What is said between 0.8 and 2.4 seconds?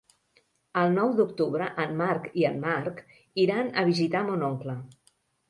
El nou d'octubre en Marc